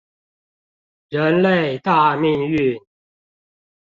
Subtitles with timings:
[1.09, 2.79] 人類大命運